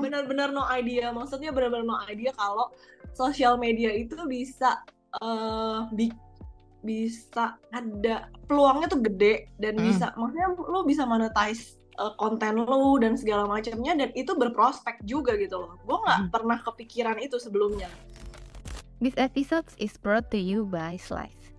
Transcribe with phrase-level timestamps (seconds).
[0.00, 1.12] benar-benar no idea.
[1.12, 2.72] Maksudnya benar-benar no idea kalau
[3.14, 4.80] sosial media itu bisa
[5.20, 6.08] uh, bi
[6.80, 9.84] bisa ada peluangnya tuh gede dan hmm.
[9.84, 15.36] bisa maksudnya lo bisa monetize uh, konten lo dan segala macamnya dan itu berprospek juga
[15.36, 15.76] gitu loh.
[15.84, 16.32] Gue nggak hmm.
[16.32, 17.92] pernah kepikiran itu sebelumnya.
[19.00, 21.52] This episode is brought to you by Slice.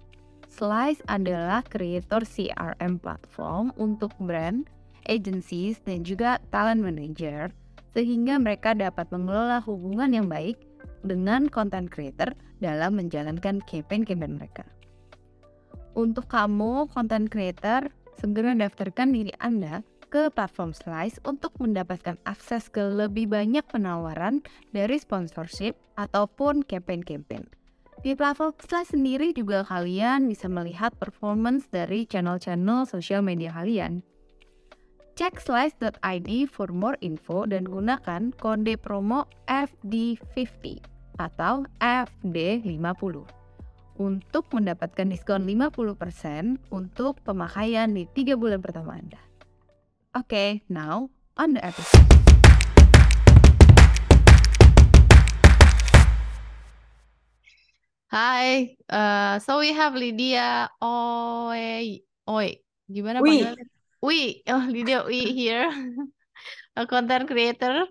[0.51, 4.69] Slice adalah kreator CRM platform untuk brand,
[5.09, 7.49] agencies, dan juga talent manager
[7.91, 10.59] sehingga mereka dapat mengelola hubungan yang baik
[11.03, 14.63] dengan content creator dalam menjalankan campaign-campaign mereka.
[15.91, 22.83] Untuk kamu, content creator, segera daftarkan diri Anda ke platform Slice untuk mendapatkan akses ke
[22.83, 24.43] lebih banyak penawaran
[24.75, 27.47] dari sponsorship ataupun campaign-campaign.
[28.03, 34.03] Di platform Slice sendiri juga kalian bisa melihat performance dari channel-channel sosial media kalian.
[35.21, 40.81] Cek slice.id for more info dan gunakan kode promo FD50
[41.21, 43.21] atau FD50
[44.01, 49.21] untuk mendapatkan diskon 50% untuk pemakaian di 3 bulan pertama Anda.
[50.17, 52.01] Oke, okay, now on the episode.
[58.09, 62.49] Hi, uh, so we have Lydia Oi, Oi,
[62.89, 63.80] gimana panggilnya?
[64.01, 65.69] We, oh Lydia We here,
[66.73, 67.85] a content creator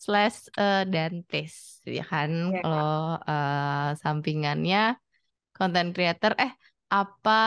[0.00, 2.48] slash uh, dentist, ya kan?
[2.48, 2.64] Yeah.
[2.64, 4.96] Kalau uh, sampingannya
[5.52, 6.56] content creator, eh
[6.88, 7.40] apa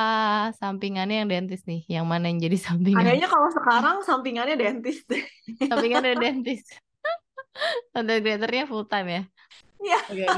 [0.55, 1.89] sampingannya yang dentist nih?
[1.89, 3.01] Yang mana yang jadi sampingan?
[3.01, 5.25] Kayaknya kalau sekarang sampingannya dentist deh.
[5.65, 6.69] sampingannya dentist.
[7.93, 9.23] content creatornya full time ya?
[9.83, 9.99] Iya.
[10.09, 10.29] Okay.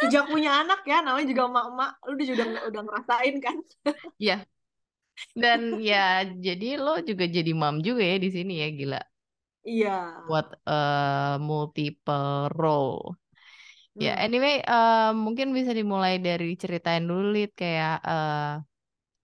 [0.00, 3.56] Sejak punya anak ya, namanya juga emak-emak, lu udah juga udah ngerasain kan?
[4.18, 4.36] Iya,
[5.36, 9.00] dan ya jadi lo juga jadi mom juga ya di sini ya gila.
[9.60, 10.24] Iya.
[10.24, 13.20] Buat uh, multiple role.
[13.98, 14.24] Ya, hmm.
[14.24, 18.62] anyway, uh, mungkin bisa dimulai dari ceritain dulu Lid kayak uh,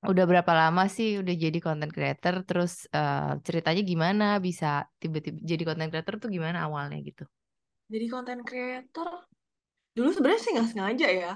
[0.04, 5.62] udah berapa lama sih udah jadi content creator terus uh, ceritanya gimana bisa tiba-tiba jadi
[5.64, 7.24] content creator tuh gimana awalnya gitu.
[7.88, 9.24] Jadi content creator
[9.96, 11.32] dulu sebenarnya sih nggak sengaja ya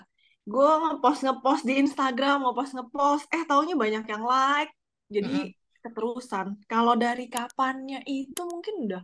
[0.49, 3.25] gue ngepost ngepost di Instagram ngepost ngepost.
[3.33, 4.73] Eh taunya banyak yang like.
[5.11, 5.81] Jadi mm -hmm.
[5.85, 6.47] keterusan.
[6.65, 9.03] Kalau dari kapannya itu mungkin udah.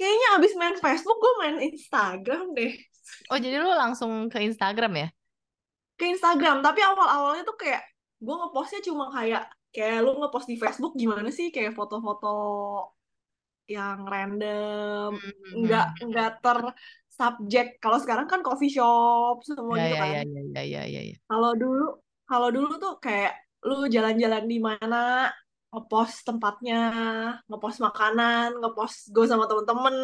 [0.00, 2.72] Kayaknya abis main Facebook gue main Instagram deh.
[3.28, 5.08] Oh jadi lu langsung ke Instagram ya?
[6.00, 6.64] Ke Instagram.
[6.64, 7.84] Tapi awal awalnya tuh kayak
[8.20, 11.52] gue ngepostnya cuma kayak kayak lu ngepost di Facebook gimana sih?
[11.52, 12.32] Kayak foto-foto
[13.70, 15.14] yang random.
[15.14, 15.52] Mm-hmm.
[15.68, 16.58] nggak nggak ter
[17.20, 21.00] subjek kalau sekarang kan coffee shop semua ya, gitu ya, kan ya, ya, ya, ya,
[21.12, 21.16] ya.
[21.28, 21.86] kalau dulu
[22.24, 23.36] kalau dulu tuh kayak
[23.68, 25.28] lu jalan-jalan di mana
[25.70, 26.80] ngepost tempatnya
[27.44, 29.96] ngepost makanan ngepost gue sama temen-temen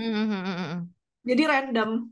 [0.00, 0.80] mm-hmm.
[1.28, 2.08] jadi random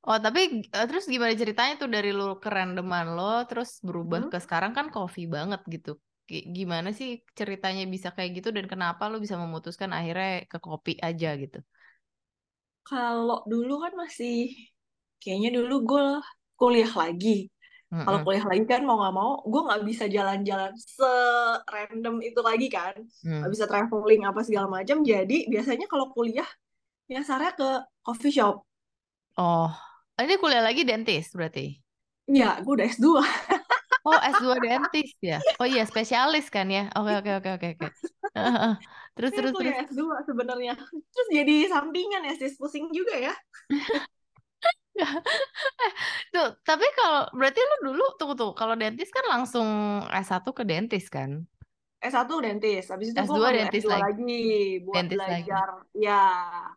[0.00, 4.32] Oh tapi uh, terus gimana ceritanya tuh dari lu kerandoman lo terus berubah hmm?
[4.32, 9.20] ke sekarang kan coffee banget gitu gimana sih ceritanya bisa kayak gitu dan kenapa lo
[9.20, 11.60] bisa memutuskan akhirnya ke kopi aja gitu?
[12.86, 14.50] Kalau dulu kan masih
[15.20, 16.06] kayaknya dulu gue
[16.56, 17.48] kuliah lagi.
[17.90, 18.06] Mm-hmm.
[18.06, 22.94] Kalau kuliah lagi kan mau nggak mau, gue nggak bisa jalan-jalan se-random itu lagi kan,
[23.26, 23.54] nggak mm.
[23.54, 25.02] bisa traveling apa segala macam.
[25.02, 26.46] Jadi biasanya kalau kuliah
[27.10, 27.68] nyasarnya ke
[28.06, 28.62] coffee shop.
[29.34, 29.74] Oh,
[30.22, 31.82] ini kuliah lagi dentis berarti?
[32.30, 33.06] Iya, gue udah S2.
[34.06, 35.38] Oh, S2 dentis ya.
[35.60, 36.88] Oh iya, spesialis kan ya.
[36.96, 37.88] Oke, oke, oke, oke, oke.
[39.18, 39.74] Terus terus terus.
[39.92, 40.72] S2 sebenarnya.
[40.88, 43.34] Terus jadi sampingan ya, sih pusing juga ya.
[46.34, 49.68] tuh, tapi kalau berarti lu dulu tuh tuh kalau dentis kan langsung
[50.12, 51.44] S1 ke dentis kan?
[52.00, 54.04] S1 dentis, habis itu S2 dentis S2 lagi.
[54.08, 54.40] lagi
[54.84, 55.68] buat dentis belajar.
[55.84, 56.00] Lagi.
[56.00, 56.24] Ya.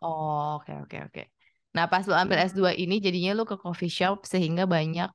[0.04, 1.12] Oh, oke okay, oke okay, oke.
[1.16, 1.26] Okay.
[1.74, 5.10] Nah, pas lu ambil S2 ini jadinya lu ke coffee shop sehingga banyak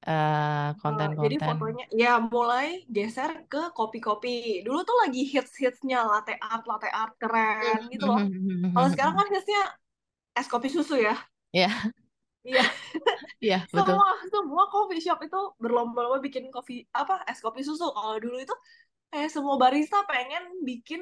[0.00, 1.20] konten-konten.
[1.20, 4.64] Uh, jadi fotonya ya mulai geser ke kopi-kopi.
[4.64, 8.20] Dulu tuh lagi hits-hitsnya latte art, latte art keren gitu loh.
[8.72, 9.62] Kalau sekarang kan hitsnya
[10.32, 11.16] es kopi susu ya.
[11.52, 11.70] Iya.
[12.44, 12.64] Iya.
[13.40, 13.96] Iya, betul.
[13.96, 17.88] Semua semua coffee shop itu berlomba-lomba bikin kopi apa es kopi susu.
[17.88, 18.52] Kalau dulu itu
[19.08, 21.00] kayak semua barista pengen bikin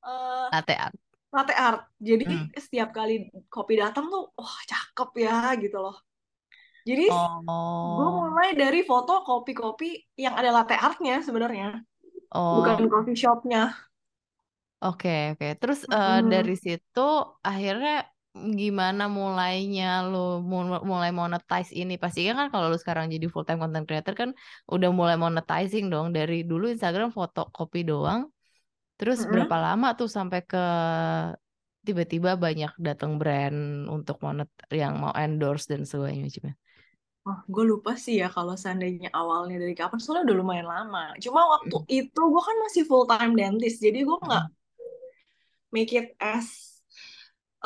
[0.00, 0.96] uh, latte art.
[1.28, 1.84] Latte art.
[2.00, 2.56] Jadi hmm.
[2.56, 5.96] setiap kali kopi datang tuh wah cakep ya gitu loh.
[6.86, 7.42] Jadi oh.
[7.98, 11.82] gue mulai dari foto kopi-kopi yang ada latte artnya sebenarnya,
[12.30, 12.62] oh.
[12.62, 13.74] bukan coffee shopnya.
[14.86, 15.38] Oke okay, oke.
[15.42, 15.52] Okay.
[15.58, 17.08] Terus uh, dari situ
[17.42, 18.06] akhirnya
[18.36, 20.44] gimana mulainya lo
[20.84, 24.30] mulai monetize ini pasti kan kalau lo sekarang jadi full time content creator kan
[24.68, 28.28] udah mulai monetizing dong dari dulu Instagram foto kopi doang
[29.00, 29.32] terus mm -hmm.
[29.32, 30.64] berapa lama tuh sampai ke
[31.86, 36.54] tiba-tiba banyak datang brand untuk monet yang mau endorse dan sebagainya macamnya.
[37.26, 41.10] Oh, gue lupa sih ya kalau seandainya awalnya dari kapan, soalnya udah lumayan lama.
[41.18, 42.06] Cuma waktu Mm.
[42.06, 44.54] itu gue kan masih full time dentist, jadi gue nggak Mm.
[45.74, 46.78] make it as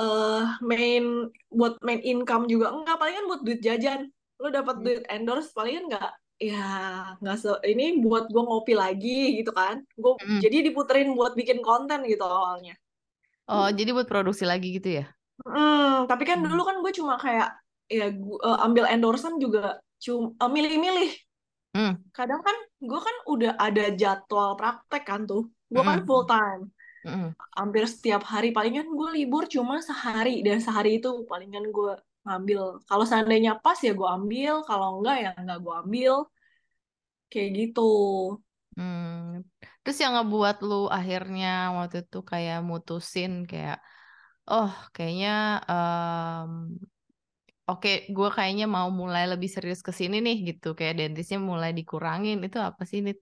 [0.01, 4.09] eh main buat main income juga enggak palingan buat duit jajan
[4.41, 4.85] lu dapat Mm.
[4.87, 6.11] duit endorse palingan enggak
[6.41, 6.65] ya
[7.21, 10.41] nggak se ini buat gue ngopi lagi gitu kan gue Mm.
[10.41, 12.73] jadi diputerin buat bikin konten gitu awalnya
[13.51, 15.11] Oh, jadi buat produksi lagi gitu ya?
[15.43, 17.51] Hmm, tapi kan dulu kan gue cuma kayak
[17.99, 19.61] ya gua, eh, ambil endorsement juga
[20.05, 21.11] cuma eh, milih-milih
[21.75, 22.03] Mm.
[22.17, 22.57] kadang kan
[22.89, 25.43] gue kan udah ada jadwal praktek kan tuh
[25.73, 26.07] gue kan Mm-mm.
[26.09, 26.63] full time
[27.05, 27.35] Mm-mm.
[27.59, 31.93] hampir setiap hari palingan gue libur cuma sehari dan sehari itu palingan gue
[32.27, 36.15] ngambil kalau seandainya pas ya gue ambil kalau enggak ya enggak gue ambil
[37.31, 37.81] kayak gitu
[38.77, 39.43] Hmm.
[39.83, 41.47] Terus yang ngebuat lu akhirnya
[41.77, 43.77] waktu itu kayak mutusin kayak,
[44.51, 45.29] oh kayaknya
[45.71, 46.51] em,
[47.71, 52.39] oke gue kayaknya mau mulai lebih serius ke sini nih gitu, kayak dentisnya mulai dikurangin
[52.47, 53.19] itu apa sih Nit?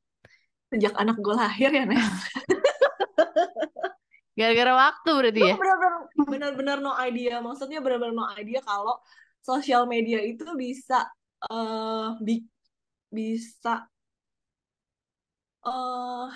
[0.69, 2.05] sejak anak gue lahir ya Nes
[4.39, 5.55] Gara-gara waktu berarti ya?
[6.15, 8.95] benar-benar no idea maksudnya benar-benar no idea kalau
[9.43, 11.09] sosial media itu bisa
[11.49, 12.47] eh bi-
[13.11, 13.87] bisa
[15.67, 16.27] eh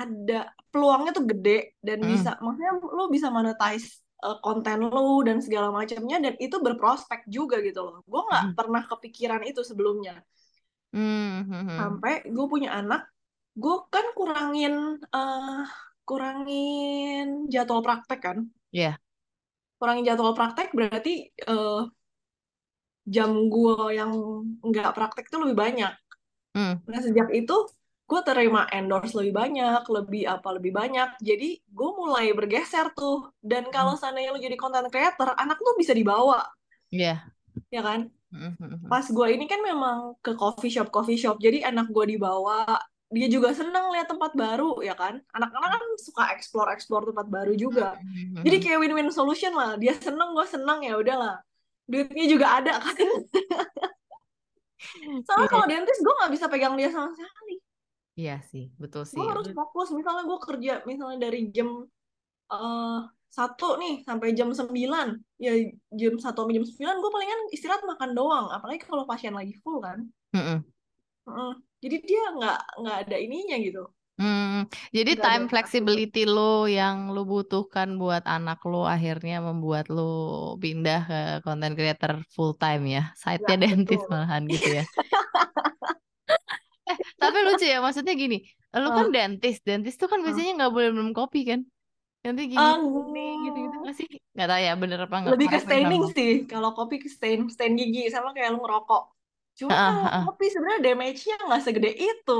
[0.00, 0.38] ada
[0.70, 2.08] peluangnya tuh gede dan Mm.
[2.10, 7.56] bisa maksudnya lu bisa monetize eh, konten lu dan segala macamnya dan itu berprospek juga
[7.66, 8.56] gitu loh gue nggak Mm.
[8.58, 10.14] pernah kepikiran itu sebelumnya
[10.92, 11.70] Hmm, hmm, hmm.
[11.78, 13.00] sampai gue punya anak
[13.62, 14.74] gue kan kurangin
[15.16, 15.60] eh
[16.08, 18.38] kurangin jadwal praktek kan
[18.72, 19.00] Iya.
[19.78, 21.10] kurangin jadwal praktek berarti
[21.50, 21.80] eh,
[23.14, 24.12] jam gue yang
[24.68, 25.92] nggak praktek tuh lebih banyak
[26.54, 26.82] Hmm.
[26.90, 27.54] nah sejak itu
[28.10, 31.22] gue terima endorse lebih banyak lebih apa lebih banyak.
[31.22, 33.30] Jadi gue mulai bergeser tuh.
[33.38, 36.42] Dan kalau seandainya lu jadi content creator anak lu bisa dibawa.
[36.90, 37.22] Iya.
[37.70, 38.10] ya kan?
[38.30, 38.88] Hmm, hmm, hmm.
[38.90, 41.38] pas gue ini kan memang ke coffee shop coffee shop.
[41.38, 42.66] Jadi anak gue dibawa.
[43.10, 45.22] Dia juga seneng lihat tempat baru ya kan?
[45.30, 47.94] Anak-anak kan suka explore explore tempat baru juga.
[47.94, 48.64] Hmm, hmm, jadi hmm.
[48.66, 49.78] kayak win-win solution lah.
[49.78, 51.38] Dia seneng gue seneng ya udahlah.
[51.86, 52.98] Duitnya juga ada kan?
[55.26, 57.59] Soalnya Iya, kalau dentist gue nggak bisa pegang dia sama sekali
[58.20, 59.16] iya sih, betul sih.
[59.16, 59.88] gue harus fokus.
[59.96, 61.88] Misalnya gue kerja misalnya dari jam
[62.50, 63.00] eh
[63.30, 64.74] satu nih sampai jam 9
[65.38, 65.52] ya
[65.94, 68.46] jam satu sampai jam 9 gue palingan istirahat makan doang.
[68.52, 70.04] Apalagi kalau pasien lagi full kan.
[70.36, 70.60] Hmm, hmm.
[71.30, 71.52] Heeh.
[71.80, 73.84] jadi dia nggak nggak ada ininya gitu.
[74.20, 80.60] Hmm, jadi ada time flexibility lo yang lo butuhkan buat anak lo akhirnya membuat lo
[80.60, 84.84] pindah ke content creator full time ya, side-nya ya dentist malahan gitu ya.
[87.22, 88.36] Eh, tapi lucu ya, maksudnya gini,
[88.82, 90.26] lo kan Eh, dentist, dentist tuh kan eh.
[90.26, 91.60] biasanya nggak boleh minum kopi kan?
[92.24, 94.08] Nanti gigi Eh, kuning gitu-gitu nggak sih?
[94.34, 95.38] Nggak tahu ya, bener apa nggak?
[95.40, 99.02] lebih ke staining sih kalau kopi ke stain stain gigi sama kayak lu ngerokok
[99.58, 100.24] cuma ah, ah.
[100.24, 102.32] kopi sebenarnya damage-nya nggak segede itu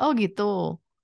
[0.00, 0.42] Oh gitu.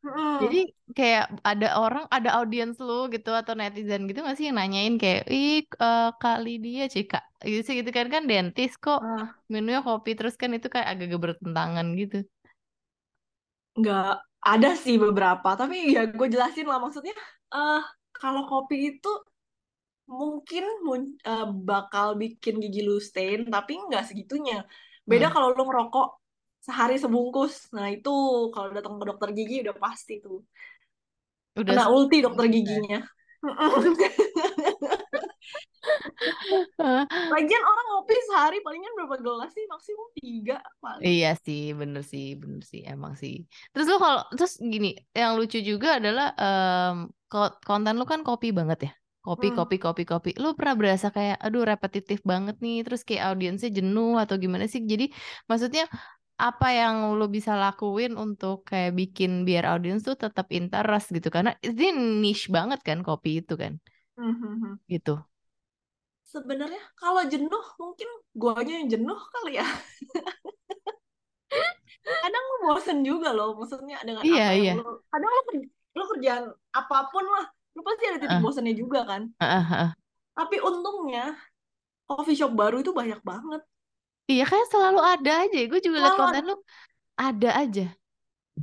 [0.05, 0.41] Heeh.
[0.41, 0.57] Jadi
[0.99, 5.21] kayak ada orang, ada audiens lu gitu atau netizen gitu nggak sih yang nanyain kayak,
[5.35, 9.81] ih eh, Kak Lydia sih Kak, gitu sih gitu kan kan dentist kok Ah, minumnya
[9.87, 12.17] kopi terus kan itu kayak agak-agak bertentangan gitu.
[13.79, 14.05] Nggak
[14.51, 17.15] ada sih beberapa tapi ya gue jelasin lah maksudnya
[17.55, 17.81] eh
[18.21, 19.09] kalau kopi itu
[20.21, 24.55] mungkin mun- eh, bakal bikin gigi lu stain tapi nggak segitunya.
[25.11, 25.35] Beda Hmm.
[25.35, 26.07] kalau lu ngerokok
[26.67, 27.53] sehari sebungkus.
[27.77, 28.11] Nah itu
[28.55, 30.39] kalau datang ke dokter gigi udah pasti tuh.
[31.57, 32.99] Udah kena ulti dokter giginya
[37.33, 39.65] Lagian orang ngopi sehari palingan berapa gelas sih?
[39.71, 41.07] Maksimum tiga paling.
[41.09, 43.33] Iya sih, bener sih, bener sih, emang sih.
[43.73, 44.89] Terus lu kalau terus gini,
[45.21, 46.27] yang lucu juga adalah
[47.31, 48.91] ko- konten lu kan kopi banget ya.
[49.27, 49.57] Kopi, Hmm.
[49.59, 50.31] kopi, kopi, kopi.
[50.43, 54.81] Lu pernah berasa kayak, aduh repetitif banget nih, terus kayak audiensnya jenuh atau gimana sih?
[54.93, 55.05] Jadi
[55.51, 55.83] maksudnya
[56.47, 61.29] apa yang lu bisa lakuin untuk kayak bikin biar audiens tuh tetap interest gitu?
[61.35, 61.85] Karena ini
[62.23, 63.73] niche banget kan kopi itu kan,
[64.17, 64.75] Hmm, hmm, hmm.
[64.93, 65.13] gitu.
[66.33, 68.09] Sebenarnya kalau jenuh mungkin
[68.41, 69.67] guanya yang jenuh kali ya.
[72.23, 74.73] Kadang lu bosen juga loh, maksudnya dengan Iya, apa yang iya.
[74.77, 74.83] lu.
[75.13, 75.41] Kadang lu,
[75.97, 76.45] lu kerjaan
[76.79, 77.45] apa pun lah,
[77.77, 79.23] lu pasti ada titik Heeh, bosennya juga kan.
[79.41, 79.91] heeh, heeh.
[80.39, 81.23] Tapi untungnya
[82.09, 83.63] coffee shop baru itu banyak banget.
[84.33, 85.59] Iya kayak selalu ada aja.
[85.71, 86.55] Gue juga liat Selalu konten lu
[87.29, 87.85] ada aja.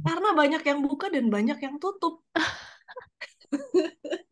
[0.06, 2.14] Karena banyak yang buka dan banyak yang tutup.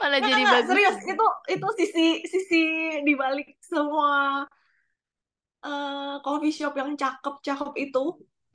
[0.00, 0.66] Malah jadi bagus.
[0.70, 0.96] serius.
[1.04, 2.62] Itu itu sisi sisi
[3.06, 4.44] di balik semua
[5.64, 8.04] eh, coffee shop yang cakep-cakep itu.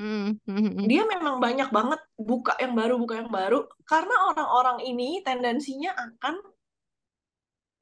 [0.02, 0.34] Hmm,
[0.90, 6.36] dia memang banyak banget buka yang baru buka yang baru karena orang-orang ini tendensinya akan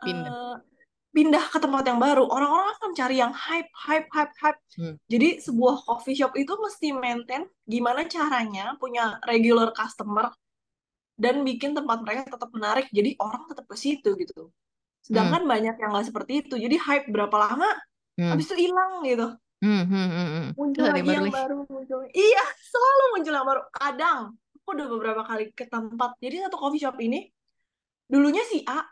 [0.03, 0.31] Pindah.
[0.31, 0.55] eh,
[1.15, 2.23] pindah ke tempat yang baru.
[2.27, 4.59] Orang-orang akan cari yang hype, hype, hype, hype.
[4.77, 4.95] Hmm.
[5.11, 10.31] Jadi sebuah coffee shop itu mesti maintain gimana caranya punya regular customer
[11.19, 12.87] dan bikin tempat mereka tetap menarik.
[12.89, 14.49] Jadi orang tetap ke situ gitu.
[15.03, 16.55] Sedangkan banyak yang nggak seperti itu.
[16.55, 17.69] Jadi hype berapa lama,
[18.19, 18.35] Hmm.
[18.35, 19.27] habis itu hilang gitu.
[19.63, 20.47] Hmm, hmm, hmm, hmm.
[20.59, 21.35] Muncul lagi yang baru yang lagi.
[21.39, 21.99] baru, muncul.
[22.11, 23.61] Iya, selalu muncul yang baru.
[23.71, 24.19] Kadang
[24.59, 26.15] aku udah beberapa kali ke tempat.
[26.19, 27.27] Jadi satu coffee shop ini
[28.11, 28.83] dulunya si A,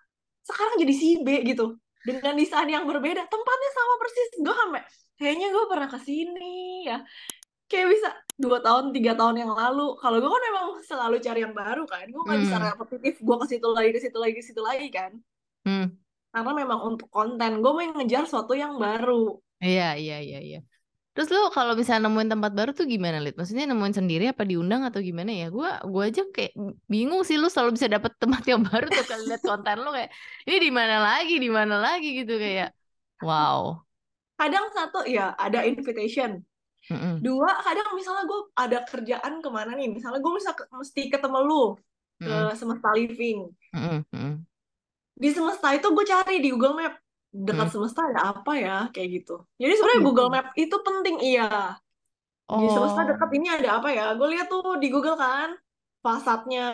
[0.48, 1.75] sekarang jadi si B gitu.
[2.07, 3.27] Dengan desain yang berbeda.
[3.27, 4.29] Tempatnya sama persis.
[4.39, 4.81] Gue sampai
[5.19, 7.03] kayaknya gue pernah ke sini ya.
[7.68, 8.10] Kayak bisa
[8.40, 10.00] dua tahun, tiga tahun yang lalu.
[10.00, 12.06] Kalau gue kan memang selalu cari yang baru kan.
[12.08, 12.66] Gue nggak bisa Hmm.
[12.72, 13.14] repetitif.
[13.20, 15.12] Gue ke situ lagi, ke situ lagi, ke situ lagi kan.
[15.66, 16.00] Hmm.
[16.32, 17.52] Karena memang untuk konten.
[17.60, 19.40] Gue mau ngejar sesuatu yang baru.
[19.60, 20.60] Iya, iya, iya, iya.
[21.18, 23.34] Terus lu kalau bisa nemuin tempat baru tuh gimana, Lid?
[23.34, 25.50] Maksudnya nemuin sendiri apa diundang atau gimana ya?
[25.50, 26.54] Gua gua aja kayak
[26.86, 30.14] bingung sih lu selalu bisa dapet tempat yang baru tuh kalau lihat konten lu kayak
[30.46, 32.70] ini di mana lagi, di mana lagi gitu kayak
[33.26, 33.82] wow.
[34.38, 36.46] Kadang satu ya ada invitation.
[36.88, 37.20] Mm-mm.
[37.20, 39.88] Dua, kadang misalnya gue ada kerjaan ke mana nih.
[39.91, 41.63] Misalnya gue bisa ke- mesti ketemu lu
[42.24, 42.56] ke Mm-mm.
[42.60, 43.38] Semesta Living.
[43.75, 44.29] Mm-mm.
[45.17, 46.94] Di Semesta itu gue cari di Google Map.
[47.34, 47.74] Dekat Hmm.
[47.74, 48.77] Semesta ada apa ya?
[48.94, 49.34] Kayak gitu.
[49.62, 50.08] Jadi sebenarnya gitu.
[50.10, 51.48] Google Map itu penting, iya.
[52.48, 53.08] Di Semesta Oh.
[53.12, 54.06] dekat ini ada apa ya?
[54.17, 55.50] Gue lihat tuh di Google kan.
[56.06, 56.65] Fasadnya,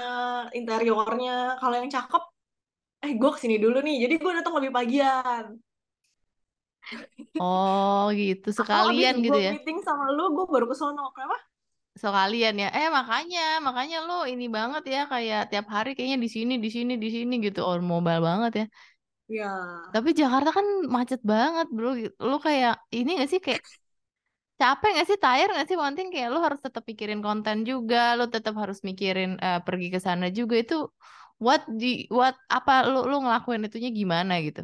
[0.54, 1.58] interiornya.
[1.60, 2.24] Kalau yang cakep,
[3.06, 3.96] eh gue ke sini dulu nih.
[4.08, 5.46] Jadi gue datang lebih pagian.
[7.40, 8.48] Oh, gitu.
[8.54, 9.52] Sekalian gitu ya.
[9.56, 11.10] meeting sama lu, gue baru ke sono.
[11.16, 11.38] Kenapa?
[11.94, 12.68] Sekalian ya.
[12.74, 16.94] Eh, makanya, makanya lu ini banget ya kayak tiap hari kayaknya di sini, di sini,
[16.98, 17.60] di sini gitu.
[17.66, 18.66] Oh, mobile banget ya.
[19.30, 19.50] Ya.
[19.94, 21.94] Tapi Jakarta kan macet banget, bro.
[22.30, 23.62] Lu kayak ini gak sih kayak
[24.62, 25.78] capek gak sih, tired gak sih?
[25.78, 29.88] One thing kayak lu harus tetap pikirin konten juga, lu tetap harus mikirin eh, pergi
[29.94, 30.76] ke sana juga itu
[31.42, 34.62] what di what apa lu lu ngelakuin itunya gimana gitu?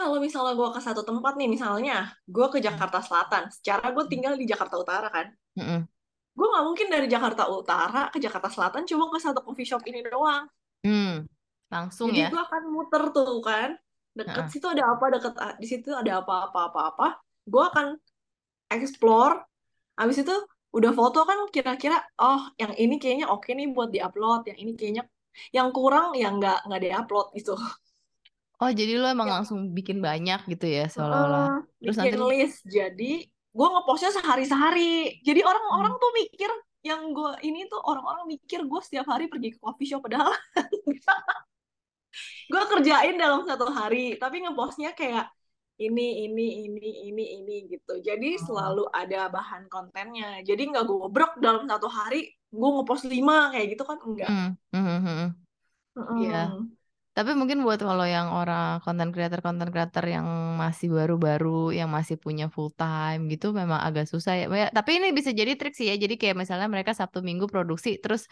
[0.00, 4.32] Kalau misalnya gue ke satu tempat nih, misalnya gue ke Jakarta Selatan, secara gue tinggal
[4.40, 5.28] di Jakarta Utara kan,
[5.60, 5.84] Mm-mm.
[6.32, 10.00] gue nggak mungkin dari Jakarta Utara ke Jakarta Selatan cuma ke satu coffee shop ini
[10.00, 10.48] doang.
[10.80, 11.28] Hmm,
[11.68, 12.28] langsung Jadi ya.
[12.32, 13.76] gue akan muter tuh kan,
[14.16, 14.52] deket Heeh.
[14.56, 17.20] situ ada apa, deket ah, di situ ada apa-apa-apa-apa.
[17.44, 18.00] Gue akan
[18.72, 19.44] explore.
[20.00, 20.32] Habis itu
[20.72, 25.04] udah foto kan kira-kira, oh yang ini kayaknya oke nih buat diupload, yang ini kayaknya
[25.52, 27.52] yang kurang yang nggak nggak diupload gitu.
[28.60, 29.32] Oh, jadi lu emang Ya.
[29.40, 31.64] langsung bikin banyak gitu ya seolah-olah.
[31.80, 32.58] Terus nanti bikin lu list.
[32.68, 33.12] Jadi
[33.56, 34.92] gue ngepostnya sehari-sehari.
[35.26, 36.02] Jadi orang-orang Hmm.
[36.02, 36.50] tuh mikir
[36.80, 40.32] yang gue ini tuh orang-orang mikir gue setiap hari pergi ke coffee shop padahal
[42.50, 44.18] gue kerjain dalam satu hari.
[44.20, 45.26] Tapi ngepostnya kayak
[45.80, 47.92] ini, ini, ini, ini, ini gitu.
[48.04, 48.40] Jadi Oh.
[48.46, 50.44] selalu ada bahan kontennya.
[50.44, 54.28] Jadi nggak gue gobrok dalam satu hari gue ngepost lima kayak gitu kan enggak.
[54.28, 55.28] Hmm, hmm, hmm,
[55.96, 56.79] hmm.
[57.16, 60.26] Tapi mungkin buat kalau yang orang konten creator konten creator yang
[60.62, 64.44] masih baru-baru, yang masih punya full time gitu, memang agak susah ya.
[64.62, 65.94] Ya, Tapi ini bisa jadi trik sih ya.
[65.98, 68.22] Jadi kayak misalnya mereka Sabtu Minggu produksi, terus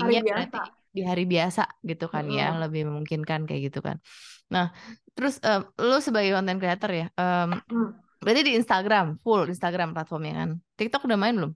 [0.00, 0.72] Hari editingnya berarti biasa.
[0.96, 2.60] di hari biasa gitu kan ya, Mm-mm.
[2.66, 3.96] lebih memungkinkan kayak gitu kan.
[4.54, 4.66] Nah,
[5.14, 7.90] terus eh, lu sebagai konten creator ya, em, Mm.
[8.22, 10.50] berarti di Instagram, full Instagram platformnya kan.
[10.78, 11.52] TikTok udah main belum?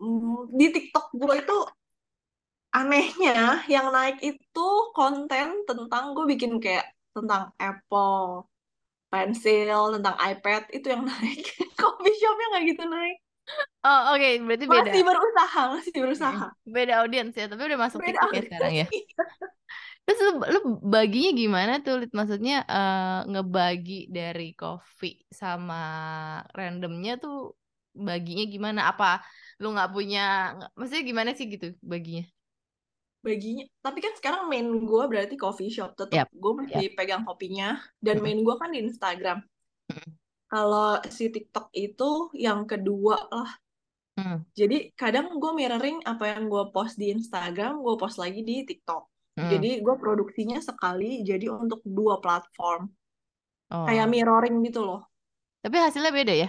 [0.00, 1.56] Mm, di TikTok gue itu
[2.78, 3.34] anehnya
[3.74, 6.86] yang naik itu konten tentang gue bikin kayak
[7.16, 8.46] tentang Apple
[9.12, 11.42] pensil tentang iPad itu yang naik
[11.78, 13.16] coffee shopnya nggak gitu naik
[13.82, 14.90] Oh, oke, berarti beda.
[14.92, 18.86] masih berusaha masih berusaha Beda audiens ya, tapi udah masuk beda TikTok ya sekarang ya.
[20.04, 20.58] Terus lu, lu
[20.94, 22.10] baginya gimana tuh, Lid?
[22.12, 25.76] Maksudnya eh, ngebagi dari coffee sama
[26.56, 27.56] randomnya tuh
[27.94, 28.80] baginya gimana?
[28.90, 29.06] Apa
[29.60, 30.20] lu nggak punya,
[30.76, 32.22] maksudnya gimana sih gitu baginya?
[33.20, 38.24] Baginya tapi kan sekarang main gue berarti coffee shop tetap gue masih pegang kopinya dan
[38.24, 39.44] main gue kan di Instagram
[40.50, 43.50] kalau si TikTok itu yang kedua lah
[44.20, 48.68] Hmm, Jadi kadang gue mirroring apa yang gue post di Instagram, gue post lagi di
[48.68, 49.08] TikTok.
[49.40, 49.48] hmm.
[49.48, 52.90] Jadi gue produksinya sekali, jadi untuk dua platform.
[53.72, 53.88] Oh.
[53.88, 55.08] Kayak mirroring gitu loh.
[55.64, 56.48] Tapi hasilnya beda ya?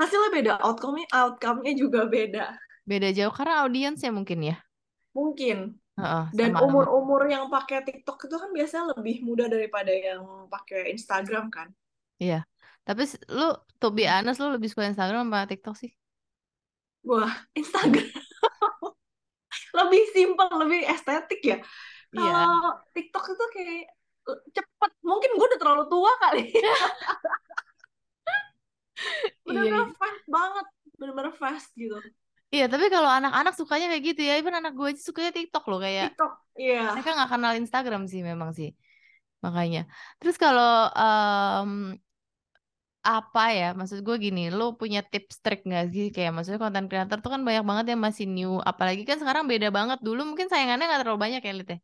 [0.00, 2.58] Hasilnya beda, outcome-nya outcome-nya juga beda.
[2.88, 4.56] Beda jauh karena audiensnya mungkin ya.
[5.16, 5.74] Mungkin.
[6.00, 11.52] Heeh, Dan umur-umur yang pakai TikTok itu kan biasanya lebih muda daripada yang pakai Instagram
[11.52, 11.68] kan.
[12.16, 12.48] Iya.
[12.86, 15.92] Tapi lu, to be honest, lu lebih suka Instagram apa TikTok sih?
[17.04, 18.08] Wah, Instagram
[19.78, 21.58] lebih simpel, lebih estetik ya.
[22.16, 22.32] Iya.
[22.32, 23.86] Kalau TikTok itu kayak
[24.56, 24.90] cepet.
[25.04, 26.44] Mungkin gue udah terlalu tua kali.
[29.00, 30.66] Iya, bener-bener fast banget
[31.00, 31.96] bener-bener fast gitu
[32.50, 34.32] Iya, tapi kalau anak-anak sukanya kayak gitu ya.
[34.38, 38.20] Even anak gue aja sukanya TikTok loh kayak TikTok iya mereka nggak kenal Instagram sih
[38.26, 38.68] memang sih.
[39.44, 39.80] Makanya.
[40.18, 41.70] Terus kalau em,
[43.00, 43.64] apa ya?
[43.78, 46.04] Maksud gue gini, lo punya tips trik nggak sih?
[46.14, 48.50] Kayak maksudnya konten creator tuh kan banyak banget yang masih new.
[48.70, 49.98] Apalagi kan sekarang beda banget.
[50.06, 51.74] Dulu mungkin sayangannya nggak terlalu banyak ya, Lite.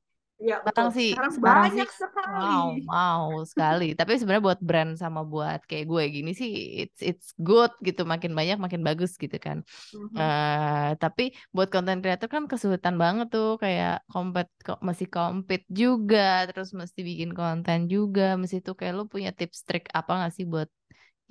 [0.43, 3.85] Iya Sekarang sih, sekarang sekarang sih, banyak sekali wow, wow sekali.
[3.99, 6.50] Tapi sebenarnya buat brand sama buat kayak gue gini sih,
[6.83, 8.00] it's it's good gitu.
[8.12, 9.59] Makin banyak makin bagus gitu kan.
[9.93, 10.19] Mhm.
[10.19, 11.23] eh tapi
[11.55, 17.00] buat konten creator kan kesulitan banget tuh kayak kompet kok masih compete juga, terus mesti
[17.11, 20.69] bikin konten juga, mesti tuh kayak lu punya tips trik apa nggak sih buat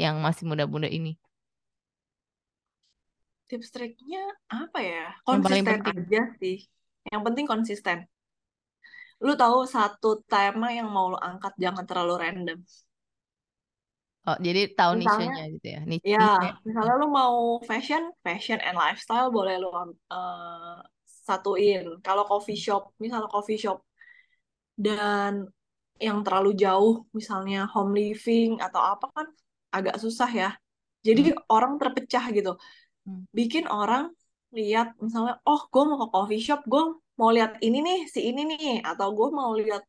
[0.04, 1.10] yang masih muda-muda ini?
[3.50, 4.22] tips triknya
[4.62, 6.56] apa ya konsisten aja sih
[7.12, 7.98] yang penting konsisten
[9.26, 12.58] lu tahu satu tema yang mau lu angkat jangan terlalu random
[14.30, 15.80] Oh, jadi tahu misalnya niche-nya gitu ya.
[15.92, 16.48] Niche, ya niche.
[16.68, 17.36] misalnya lu mau
[17.70, 19.68] fashion fashion and lifestyle boleh lu
[20.14, 20.78] eh,
[21.28, 23.78] satuin kalau coffee shop misalnya coffee shop
[24.76, 25.48] dan
[26.00, 29.28] yang terlalu jauh misalnya home living atau apa kan
[29.76, 30.50] agak susah ya
[31.08, 31.40] jadi Hmm.
[31.52, 32.52] orang terpecah gitu
[33.06, 33.26] Hmm.
[33.38, 34.04] bikin orang
[34.58, 36.84] lihat misalnya oh gue mau ke coffee shop gue
[37.20, 39.84] mau lihat ini nih si ini nih atau gue mau lihat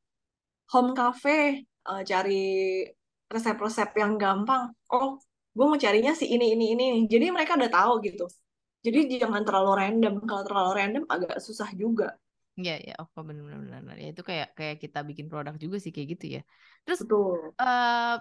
[0.72, 2.42] home cafe eh, cari
[3.26, 4.70] resep-resep yang gampang.
[4.94, 5.18] Oh
[5.56, 6.84] gue mau carinya si ini ini ini.
[7.12, 8.26] Jadi mereka udah tahu gitu.
[8.86, 10.14] Jadi jangan terlalu random.
[10.28, 12.14] Kalau terlalu random agak susah juga.
[12.56, 13.96] Iya, ya, oh benar-benar.
[14.00, 16.42] Ya itu kayak kayak kita bikin produk juga sih kayak gitu ya.
[16.86, 17.52] Terus betul.
[17.60, 18.14] eh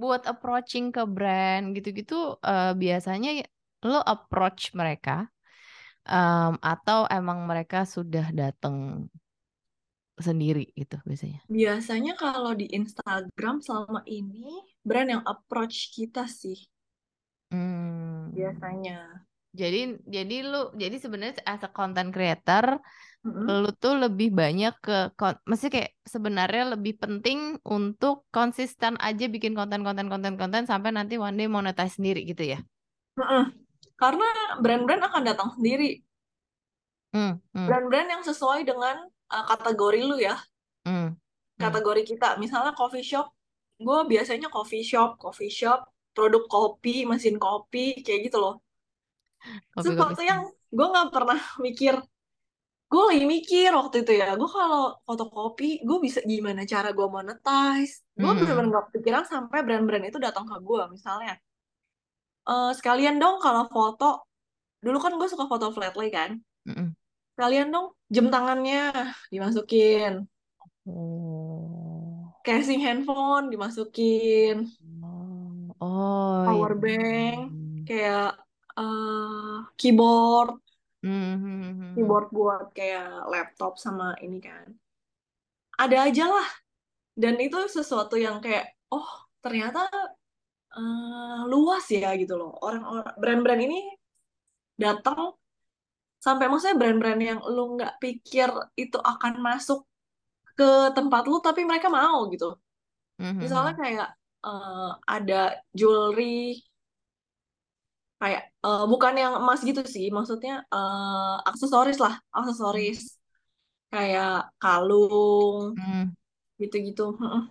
[0.00, 3.44] buat approaching ke brand gitu-gitu eh, biasanya
[3.84, 5.28] lo approach mereka
[6.14, 8.76] em, atau emang mereka sudah datang
[10.26, 11.40] sendiri gitu biasanya.
[11.56, 14.48] biasanya kalau di Instagram selama ini
[14.88, 16.58] brand yang approach kita sih
[17.50, 18.32] Hmm.
[18.34, 18.98] biasanya
[19.60, 19.78] Jadi
[20.16, 22.64] jadi lu jadi sebenarnya as a content creator
[23.24, 23.48] Mm-mm.
[23.62, 27.38] lu tuh lebih banyak ke kon- mesti kayak sebenarnya lebih penting
[27.76, 32.58] untuk konsisten aja bikin konten-konten konten-konten sampai nanti one day monetize sendiri gitu ya.
[33.18, 33.67] Mm-mm.
[33.98, 34.26] Karena
[34.62, 36.00] brand-brand akan datang sendiri.
[37.10, 40.38] Hmm, hmm, brand-brand yang sesuai dengan uh, kategori lu ya.
[40.86, 41.18] Hmm,
[41.58, 42.38] kategori kita.
[42.38, 43.34] Misalnya coffee shop.
[43.78, 48.62] Gue biasanya coffee shop coffee shop produk kopi mesin kopi kayak gitu loh.
[49.78, 51.98] Sesuatu yang gue nggak pernah mikir.
[52.88, 58.06] Gue lagi mikir waktu itu ya gue kalau fotokopi gue bisa gimana cara gue monetize.
[58.14, 58.72] Gue bener-bener hmm.
[58.72, 61.34] nggak kepikiran sampai brand-brand itu datang ke gue misalnya
[62.48, 64.24] eh sekalian dong kalau foto
[64.80, 66.40] dulu kan gue suka foto flat lay kan.
[67.36, 68.90] Sekalian dong jam tangannya
[69.28, 70.26] dimasukin.
[70.88, 72.32] Oh.
[72.48, 74.72] casing handphone dimasukin.
[75.04, 76.80] Oh, oh power iya.
[76.80, 77.40] bank
[77.84, 78.30] kayak
[78.78, 80.56] eh keyboard.
[81.04, 81.92] Hmm, hmm, hmm.
[81.94, 84.72] keyboard buat kayak laptop sama ini kan.
[85.76, 86.48] Ada aja lah.
[87.12, 89.06] Dan itu sesuatu yang kayak oh
[89.44, 89.86] ternyata
[90.78, 93.78] eh, luas ya gitu loh orang-orang brand-brand ini
[94.78, 95.34] datang
[96.26, 98.48] sampai maksudnya brand-brand yang lu nggak pikir
[98.82, 99.78] itu akan masuk
[100.58, 102.46] ke tempat lu tapi mereka mau gitu
[103.18, 103.78] Hmm, hmm, misalnya hmm.
[103.80, 104.08] kayak
[104.46, 105.34] eh, ada
[105.78, 106.24] jewelry
[108.20, 112.98] kayak eh, bukan yang emas gitu sih maksudnya eh, aksesoris lah aksesoris
[113.92, 114.28] kayak
[114.62, 116.12] kalung Hmm.
[116.62, 117.42] gitu-gitu Heeh.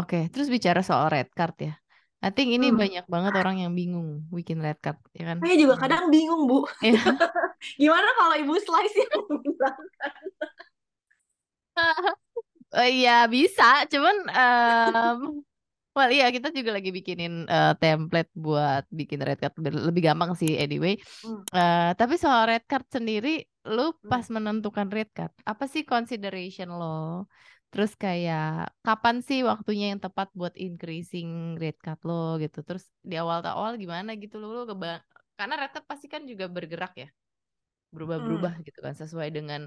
[0.00, 1.72] Oke, terus bicara soal red card ya.
[2.22, 2.78] I think ini Hmm.
[2.82, 5.38] banyak banget orang yang bingung bikin red card, ya kan?
[5.42, 6.94] saya juga kadang bingung bu Ya.
[7.82, 9.10] gimana kalau ibu slice yang
[9.44, 9.78] bilang
[12.76, 15.18] Oh iya bisa, cuman em,
[15.96, 19.54] well iya kita juga lagi bikinin eh, template buat bikin red card
[19.88, 20.92] lebih gampang sih anyway.
[21.22, 21.42] Hmm.
[21.56, 23.28] Eh, tapi soal red card sendiri,
[23.74, 24.10] lu Hmm.
[24.10, 26.86] pas menentukan red card, apa sih consideration lo?
[27.72, 32.58] Terus kayak kapan sih waktunya yang tepat buat increasing red card lo gitu?
[32.68, 34.68] Terus di awal-awal gimana gitu lo?
[34.68, 35.00] Keba-
[35.38, 37.08] karena red card pasti kan juga bergerak ya,
[37.94, 39.60] berubah-berubah gitu kan sesuai dengan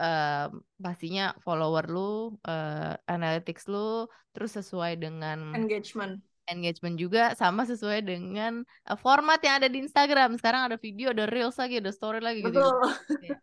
[0.00, 0.50] em,
[0.84, 2.00] pastinya follower lu,
[2.48, 8.52] eh, analytics lu, terus sesuai dengan engagement engagement juga sama sesuai dengan
[8.88, 10.38] eh, format yang ada di Instagram.
[10.40, 12.60] Sekarang ada video, ada reels lagi, ada story lagi gitu.
[12.62, 12.80] betul
[13.20, 13.38] Kayak,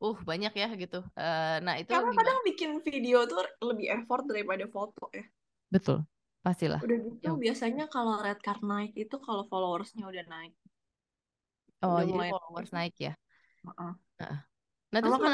[0.00, 0.96] Uh, banyak ya gitu.
[1.16, 2.18] Eh, nah, itu karena gimana?
[2.18, 5.24] kadang bikin video tuh lebih effort daripada foto ya
[5.74, 5.98] Betul.
[6.44, 6.80] Pastilah.
[6.84, 7.38] udah gitu Jauh.
[7.44, 10.52] biasanya kalau red card naik itu kalau followersnya udah naik
[11.84, 13.12] Oh, udah jadi mulai followers naik ya.
[13.66, 13.92] Heeh.
[14.20, 14.36] Nah,
[14.92, 15.28] Nah, terus tuh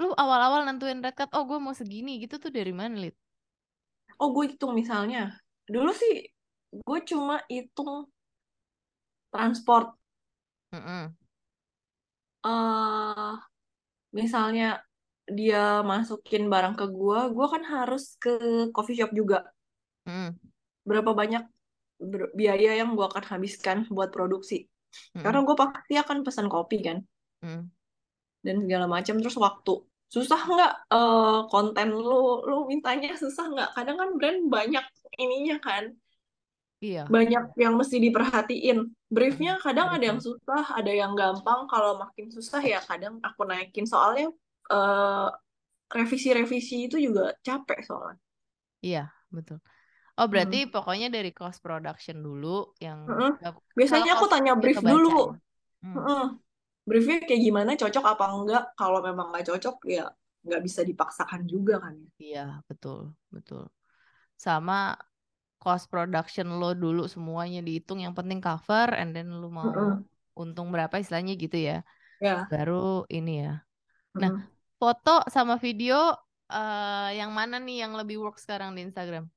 [0.00, 3.14] lu awal-awal nentuin red card, oh gue mau segini gitu tuh dari mana, Lid?
[4.20, 5.20] oh gue hitung misalnya
[5.74, 6.14] dulu sih
[6.86, 8.08] gue cuma hitung
[9.32, 9.86] transport
[10.72, 11.14] Mm-mm.
[12.44, 13.34] uh,
[14.12, 14.84] misalnya
[15.26, 19.48] dia masukin barang ke gua, gua kan harus ke coffee shop juga.
[20.06, 20.36] Hmm.
[20.84, 21.44] Berapa banyak
[22.36, 24.68] biaya yang gua akan habiskan buat produksi?
[25.16, 25.22] Hmm.
[25.24, 26.98] Karena gue pasti akan pesan kopi kan.
[27.40, 27.68] Hmm.
[28.44, 29.74] Dan segala macam terus waktu.
[30.12, 33.70] Susah nggak uh, konten lu lu mintanya susah nggak?
[33.72, 34.84] Kadang kan brand banyak
[35.16, 35.96] ininya kan.
[36.82, 37.06] Iya.
[37.06, 38.90] Banyak yang mesti diperhatiin.
[39.06, 41.70] Briefnya hmm, kadang ada yang susah, ada yang gampang.
[41.70, 43.86] Kalau makin susah ya kadang aku naikin.
[43.86, 44.34] Soalnya
[44.74, 45.30] uh,
[45.94, 48.18] revisi-revisi itu juga capek soalnya.
[48.82, 49.62] Iya, betul.
[50.18, 50.74] Oh, berarti hmm.
[50.74, 53.54] pokoknya dari cost production dulu yang uh -uh.
[53.78, 55.38] biasanya aku tanya brief dulu.
[55.86, 55.94] Hmm.
[55.94, 56.24] Uh -uh.
[56.82, 58.64] Briefnya kayak gimana, cocok apa enggak?
[58.74, 60.10] Kalau memang nggak cocok ya
[60.42, 62.10] nggak bisa dipaksakan juga kan ya.
[62.18, 63.70] Iya, betul, betul.
[64.34, 64.98] Sama
[65.62, 70.02] cost production lo dulu semuanya dihitung yang penting cover and then lo mau uh-uh.
[70.34, 71.86] untung berapa istilahnya gitu ya
[72.18, 72.50] yeah.
[72.50, 73.62] baru ini ya
[74.18, 74.42] nah uh-uh.
[74.82, 76.18] foto sama video
[76.50, 79.30] uh, yang mana nih yang lebih work sekarang di Instagram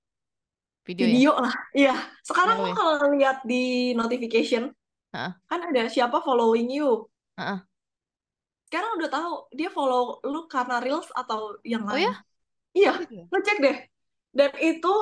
[0.81, 1.13] video, ya?
[1.13, 1.43] video ya?
[1.45, 4.73] lah iya sekarang lo kalau lihat di notification
[5.13, 5.37] uh-uh.
[5.45, 7.05] kan ada siapa following you
[7.37, 7.61] uh-uh.
[8.73, 12.13] sekarang udah tahu dia follow lu karena reels atau yang lain oh, ya?
[12.73, 13.25] iya oh, gitu ya?
[13.29, 13.77] lo cek deh
[14.35, 14.93] dan itu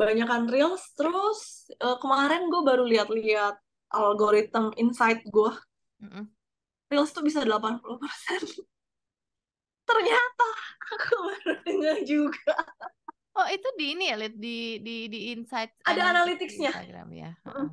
[0.00, 3.60] banyakan reels terus uh, kemarin gue baru lihat-lihat
[3.92, 5.52] algoritma insight gue
[6.00, 6.24] mm-hmm.
[6.88, 7.84] reels tuh bisa 80%
[9.90, 10.48] ternyata
[10.90, 12.54] aku baru dengar juga.
[13.34, 16.70] Oh itu di ini ya lihat di di di insight ada analyticsnya.
[16.74, 17.30] Instagram ya?
[17.46, 17.70] Mm.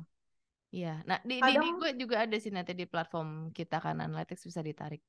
[0.68, 1.64] Iya, nah di, Kadang...
[1.64, 5.00] di, di gue juga ada sih nanti di platform kita kan analytics bisa ditarik.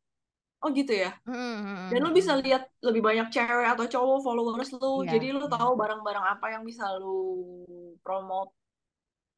[0.59, 1.15] Oh gitu ya.
[1.23, 5.07] Hmm, Dan lu bisa lihat lebih banyak cewek atau cowok followers lu.
[5.07, 7.63] Yeah, Jadi lu tahu barang-barang apa yang bisa lu
[8.03, 8.51] promote.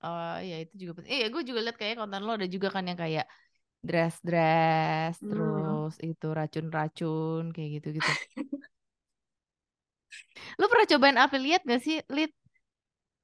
[0.02, 1.14] Oh iya itu juga penting.
[1.14, 3.30] Iya gue juga lihat kayak konten lo ada juga kan yang kayak
[3.82, 5.30] dress-dress hmm.
[5.30, 8.14] terus itu racun-racun kayak gitu-gitu.
[10.60, 12.34] lu pernah cobain affiliate gak sih, Lid?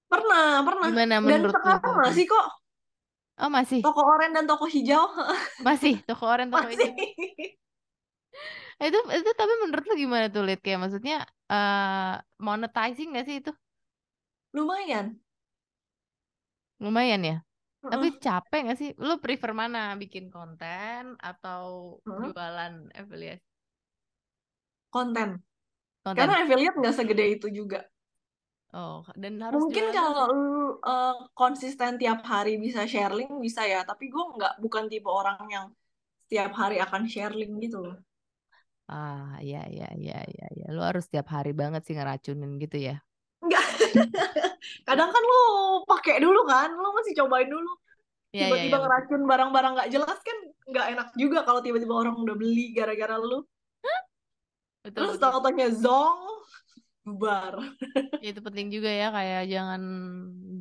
[0.06, 0.88] Pernah, pernah.
[0.94, 2.02] Gimana menurut dan sekarang lu?
[2.06, 2.48] masih kok.
[3.38, 3.82] Oh masih.
[3.86, 5.06] Toko oranye dan toko hijau.
[5.68, 6.90] masih, toko oranye toko masih.
[6.94, 7.66] hijau.
[8.78, 13.52] Itu itu tapi menurut lu gimana tuh lihat kayak maksudnya uh, monetizing gak sih itu?
[14.54, 15.18] Lumayan.
[16.78, 17.38] Lumayan ya?
[17.78, 17.94] Uh-uh.
[17.94, 18.90] tapi capek gak sih?
[18.98, 19.98] Lu prefer mana?
[19.98, 22.34] Bikin konten atau uh-huh.
[22.34, 23.42] jualan affiliate?
[24.94, 25.42] Konten.
[26.02, 26.18] Konten.
[26.18, 27.84] Karena affiliate nggak segede itu juga.
[28.76, 34.12] Oh, dan harus mungkin kalau lu uh, konsisten tiap hari bisa sharing bisa ya, tapi
[34.12, 35.66] gue nggak bukan tipe orang yang
[36.28, 37.98] setiap hari akan sharing gitu loh.
[38.88, 40.68] Ah, ya, ya, ya, ya, ya.
[40.72, 43.04] Lu harus setiap hari banget sih ngeracunin gitu ya.
[43.44, 43.64] Enggak.
[44.88, 45.42] Kadang kan lu
[45.84, 47.72] pakai dulu kan, lu masih cobain dulu.
[48.32, 52.16] Ya, tiba-tiba ya, ya, ngeracun barang-barang nggak jelas kan nggak enak juga kalau tiba-tiba orang
[52.16, 53.44] udah beli gara-gara lu.
[54.84, 56.20] Betul, Terus tahu tanya zong,
[57.04, 57.60] bubar.
[58.24, 59.82] Ya, itu penting juga ya kayak jangan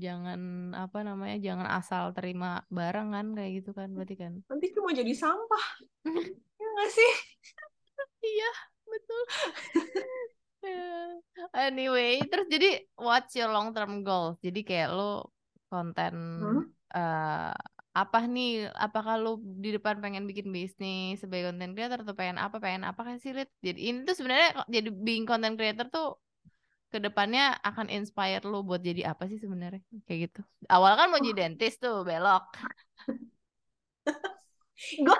[0.02, 0.40] jangan
[0.74, 4.32] apa namanya jangan asal terima barang kan kayak gitu kan berarti kan.
[4.50, 5.66] Nanti cuma jadi sampah.
[6.58, 7.12] ya nggak sih?
[8.22, 8.50] Iya
[8.86, 9.22] betul.
[11.54, 15.30] Anyway terus jadi what's your long term goal jadi kayak lo
[15.70, 16.62] konten hmm?
[16.94, 17.54] uh,
[17.96, 18.68] apa nih?
[18.76, 22.60] Apakah lo di depan pengen bikin bisnis sebagai content creator atau pengen apa?
[22.60, 23.48] Pengen apa kan sih Lid?
[23.64, 26.20] jadi ini tuh sebenarnya jadi being content creator tuh
[26.92, 29.80] ke depannya akan inspire lo buat jadi apa sih sebenarnya?
[30.04, 30.40] Kayak gitu.
[30.68, 32.44] Awal kan mau jadi dentist tuh belok.
[35.06, 35.18] Gue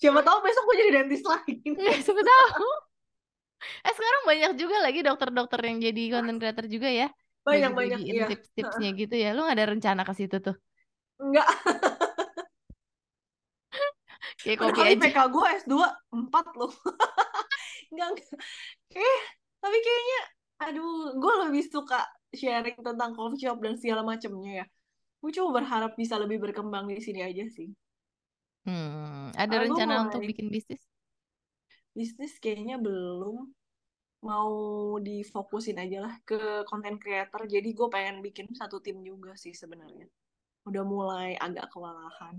[0.00, 1.60] siapa tahu besok gue jadi dentist lagi.
[2.08, 2.68] Siapa tahu.
[3.84, 7.08] Eh sekarang banyak juga lagi dokter-dokter yang jadi content creator juga ya.
[7.44, 8.24] Banyak banyak iya.
[8.32, 9.36] tips-tipsnya gitu ya.
[9.36, 10.56] Lu gak ada rencana ke situ tuh?
[11.20, 11.48] Enggak
[14.44, 14.96] kayak kopi aja.
[14.96, 16.72] PK gue S2 4 loh.
[17.90, 18.28] Enggak, enggak
[18.94, 19.20] eh
[19.60, 20.20] tapi kayaknya
[20.60, 24.66] aduh gue lebih suka sharing tentang coffee shop dan segala macamnya ya.
[25.20, 27.68] Gue cuma berharap bisa lebih berkembang di sini aja sih
[28.66, 30.82] Hmm, ada Kalau rencana mulai untuk bikin bisnis?
[31.98, 33.36] bisnis kayaknya belum
[34.28, 34.52] mau
[35.06, 37.42] difokusin aja lah ke konten creator.
[37.54, 40.06] Jadi gue pengen bikin satu tim juga sih sebenarnya.
[40.68, 42.36] Udah mulai agak kewalahan.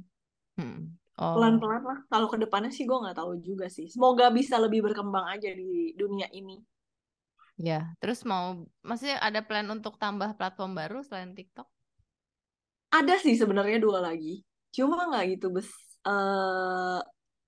[0.58, 0.98] Hmm.
[1.34, 2.00] Pelan-pelan lah.
[2.12, 3.88] Kalau ke depannya sih gue nggak tahu juga sih.
[3.94, 6.58] Semoga bisa lebih berkembang aja di dunia ini.
[7.68, 8.46] Ya, terus mau,
[8.88, 11.68] maksudnya ada plan untuk tambah platform baru selain TikTok?
[12.92, 14.44] Ada sih sebenarnya dua lagi.
[14.76, 15.70] Cuma nggak gitu bes
[16.06, 17.00] uh,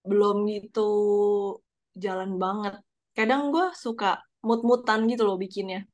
[0.04, 0.90] belum gitu
[1.96, 2.82] jalan banget.
[3.14, 5.86] Kadang gue suka mut-mutan gitu loh bikinnya.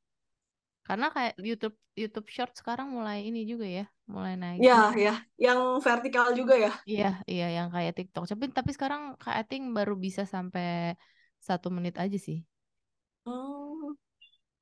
[0.84, 4.58] Karena kayak YouTube YouTube Short sekarang mulai ini juga ya, mulai naik.
[4.58, 6.72] Ya, ya, yang vertikal juga ya.
[6.88, 8.26] Iya, iya yang kayak TikTok.
[8.26, 10.96] Tapi tapi sekarang kayak I think baru bisa sampai
[11.38, 12.42] satu menit aja sih.
[13.28, 13.94] Oh.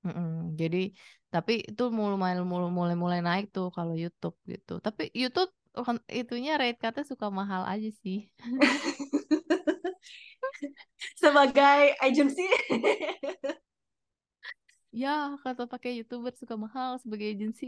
[0.05, 0.55] Mm-mm.
[0.59, 0.95] Jadi
[1.29, 4.81] tapi itu mulai mulai mulai mulai naik tuh kalau YouTube gitu.
[4.85, 5.53] Tapi YouTube
[6.09, 8.29] itunya rate katanya suka mahal aja sih.
[11.21, 12.45] Sebagai agensi.
[15.03, 15.11] Ya,
[15.45, 17.67] kata pakai YouTuber suka mahal sebagai agensi.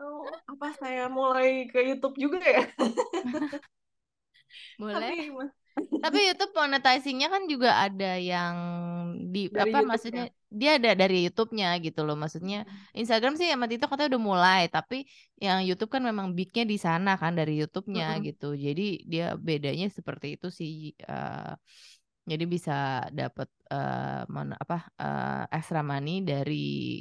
[0.00, 2.62] Oh, apa saya mulai ke YouTube juga ya?
[4.80, 5.14] Boleh.
[5.14, 5.28] Tapi
[6.00, 8.54] Tapi YouTube monetizingnya kan juga ada yang
[9.32, 9.84] di Dari apa YouTube-nya.
[9.84, 12.18] maksudnya dia ada dari YouTube-nya gitu loh.
[12.18, 12.66] Maksudnya
[12.98, 15.06] Instagram sih sama TikTok katanya udah mulai, tapi
[15.38, 18.26] yang YouTube kan memang big-nya di sana kan dari YouTube-nya Mm-mm.
[18.26, 18.46] gitu.
[18.58, 20.72] Jadi dia bedanya seperti itu sih.
[20.98, 21.52] eh,
[22.30, 22.72] jadi bisa
[23.10, 26.54] dapat eh, mon- apa eh, extra money dari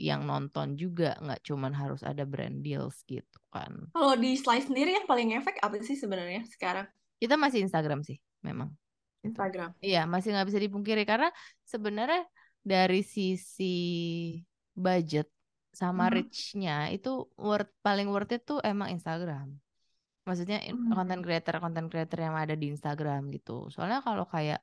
[0.06, 3.74] yang nonton juga, nggak cuman harus ada brand deals gitu kan.
[3.94, 6.88] Kalau di Slice sendiri yang paling efek apa sih sebenarnya sekarang?
[7.20, 8.72] Kita masih Instagram sih, memang.
[9.28, 9.76] Instagram.
[9.84, 11.28] Iya, masih nggak bisa dipungkiri karena
[11.68, 12.24] sebenarnya
[12.64, 13.64] dari sisi
[14.86, 15.28] budget
[15.80, 16.14] sama Mhm.
[16.16, 19.48] reach-nya itu worth paling worth it tuh emang Instagram.
[20.28, 20.94] Maksudnya Hmm.
[20.94, 23.52] content creator content creator yang ada di Instagram gitu.
[23.74, 24.60] Soalnya kalau kayak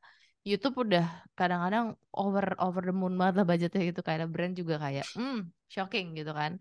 [0.47, 1.05] YouTube udah
[1.39, 6.07] kadang-kadang over over the moon banget lah budgetnya gitu kayak brand juga kayak hmm shocking
[6.19, 6.53] gitu kan.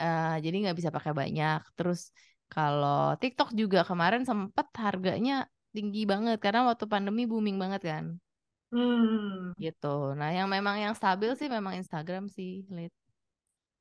[0.00, 1.58] Eh, jadi nggak bisa pakai banyak.
[1.76, 2.00] Terus
[2.52, 8.04] kalau TikTok juga kemarin sempat harganya tinggi banget karena waktu pandemi booming banget kan
[8.70, 9.50] Hmm.
[9.58, 10.14] gitu.
[10.14, 12.94] Nah, yang memang yang stabil sih memang Instagram sih, Lid,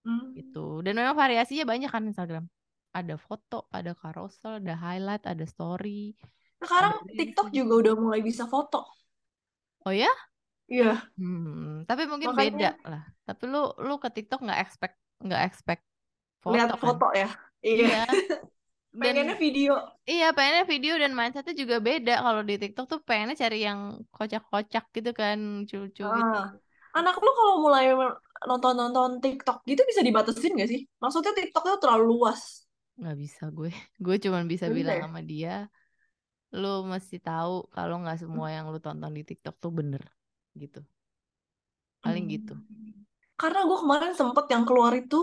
[0.02, 0.34] Hmm.
[0.34, 0.82] gitu.
[0.82, 2.50] Dan memang variasinya banyak kan Instagram.
[2.90, 6.18] Ada foto, ada carousel, ada highlight, ada story,
[6.58, 7.58] Sekarang ada TikTok juga.
[7.62, 8.82] juga udah mulai bisa foto.
[9.86, 10.10] Oh ya?
[10.66, 13.04] Iya, Hmm, tapi mungkin Makanya- beda lah.
[13.26, 15.82] Tapi lu lu ke TikTok nggak expect nggak expect
[16.42, 16.78] foto lihat kan?
[16.78, 17.30] foto ya.
[17.62, 17.86] Iya.
[17.86, 18.04] Iya.
[18.94, 19.74] Dan Pengennya video.
[20.10, 22.12] iya pengennya video dan mindsetnya juga beda.
[22.26, 23.80] Kalau di TikTok tuh pengennya cari yang
[24.16, 26.38] kocak-kocak gitu kan, lucu-lucu gitu.
[26.38, 26.46] Ah.
[26.98, 27.86] Anak lu kalau mulai
[28.50, 30.82] nonton-nonton TikTok gitu bisa dibatasin gak sih?
[31.04, 32.42] Maksudnya TikTok itu terlalu luas.
[33.00, 33.72] nggak bisa gue
[34.06, 35.04] gue cuman bisa bilang ya?
[35.08, 35.54] sama dia
[36.62, 40.04] lu mesti tahu kalau nggak semua yang lu tonton di TikTok tuh bener
[40.62, 40.80] gitu
[42.04, 43.06] paling gitu Hmm.
[43.40, 45.16] Karena gue kemarin sempet yang keluar itu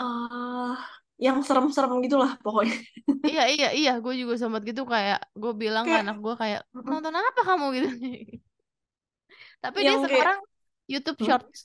[0.00, 0.76] eh
[1.16, 2.76] yang serem-serem gitu lah pokoknya.
[3.24, 6.60] iya iya iya gue juga sempat gitu kayak gue bilang ke Kayak- anak gue kayak
[6.76, 7.88] nonton apa kamu gitu
[9.64, 10.38] tapi dia Yang kayak- sekarang
[10.86, 11.26] YouTube Hmm?
[11.26, 11.60] Shorts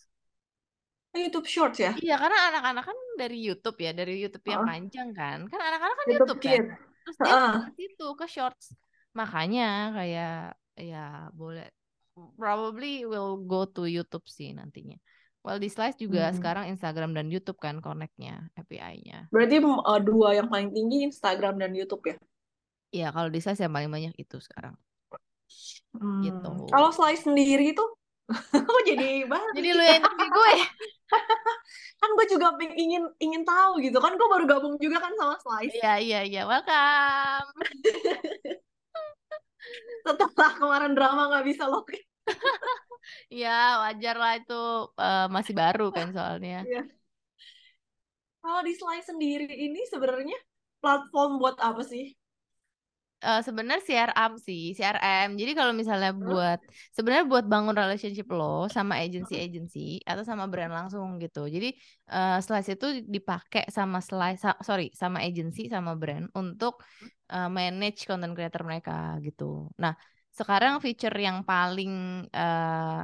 [1.12, 1.92] YouTube Shorts ya?
[2.00, 4.68] iya karena anak-anak kan dari YouTube ya dari YouTube yang Ah.
[4.72, 7.54] panjang kan kan anak-anak kan YouTube YouTube kan terus dia Ah.
[7.68, 8.66] ke situ ke Shorts
[9.12, 11.68] makanya kayak ya boleh
[12.40, 14.96] probably will go to YouTube sih nantinya.
[15.42, 16.38] Well di Slice juga Hmm.
[16.38, 19.26] sekarang Instagram dan YouTube kan connect-nya API-nya.
[19.34, 22.16] Berarti eh, dua yang paling tinggi Instagram dan YouTube ya?
[22.94, 24.78] Iya kalau di Slice yang paling banyak itu sekarang.
[25.98, 26.22] Hmm.
[26.22, 26.52] Gitu.
[26.70, 27.86] Kalau Slice sendiri itu,
[28.70, 30.54] kok jadi banget Jadi lu yang interview gue.
[32.02, 35.76] kan gue juga ingin ingin tahu gitu kan gue baru gabung juga kan sama Slice
[35.78, 37.50] Iya iya iya welcome.
[40.02, 42.02] setelah kemarin drama nggak bisa login
[43.34, 43.50] Iya
[43.84, 44.54] wajar lah itu
[45.02, 46.56] eh, masih baru kan soalnya.
[48.44, 50.38] kalau di Slice sendiri ini sebenarnya
[50.82, 52.06] platform buat apa sih
[53.22, 55.38] Eh sebenarnya CRM sih, CRM.
[55.38, 56.58] Jadi kalau misalnya buat
[56.98, 61.46] sebenarnya buat bangun relationship lo sama agency-agency atau sama brand langsung gitu.
[61.46, 61.70] Jadi
[62.14, 66.82] eh Slice itu dipakai sama Slice sorry, sama agency sama brand untuk
[67.30, 69.70] eh, manage content creator mereka gitu.
[69.78, 69.94] Nah,
[70.40, 71.92] sekarang feature yang paling
[72.40, 73.00] eh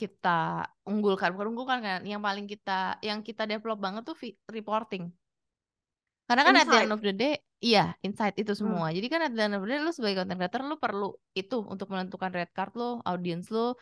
[0.00, 0.28] kita
[0.90, 2.72] unggulkan, bukan unggulkan kan, yang paling kita
[3.08, 4.16] yang kita develop banget tuh
[4.56, 5.04] reporting.
[6.26, 6.94] Karena kan at the end Insight.
[6.94, 8.80] of the day, iya, insight itu Hmm.
[8.80, 8.90] semua.
[8.90, 11.06] Jadi kan at the end of the day, lu sebagai content creator, lu perlu
[11.38, 13.78] itu untuk menentukan red card lo, audience lo,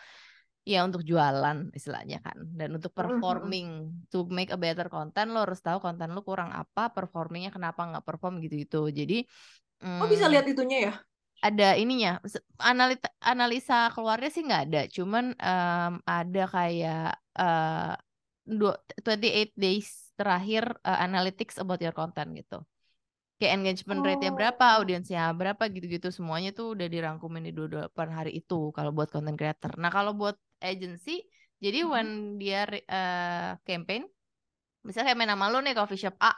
[0.68, 2.38] ya untuk jualan istilahnya kan.
[2.58, 3.54] Dan untuk Hmm, hmm, hmm.
[3.54, 3.68] performing,
[4.12, 8.04] to make a better content, lo harus tahu konten lu kurang apa, performingnya kenapa nggak
[8.08, 8.78] perform gitu-gitu.
[8.92, 9.24] Jadi,
[10.00, 10.92] oh bisa mm, lihat itunya ya
[11.46, 12.10] ada ininya,
[12.70, 14.80] analita, analisa keluarnya sih nggak ada.
[14.96, 17.02] Cuman em, ada kayak
[17.40, 17.92] eh
[18.58, 22.56] dua- 28 days terakhir eh, analytics about your content gitu.
[23.38, 28.30] Kayak engagement rate-nya berapa, oh audiensnya berapa gitu-gitu semuanya tuh udah dirangkumin di 28 hari
[28.40, 29.74] itu kalau buat content creator.
[29.82, 31.26] Nah, kalau buat agency,
[31.60, 31.92] jadi Hmm.
[31.92, 32.08] when
[32.40, 34.06] dia eh, campaign,
[34.86, 36.32] misalnya kayak main nama lo nih coffee shop A,